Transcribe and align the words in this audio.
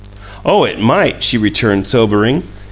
"Oh, 0.43 0.63
it 0.63 0.79
might," 0.79 1.23
she 1.23 1.37
returned, 1.37 1.85
sobering. 1.85 2.41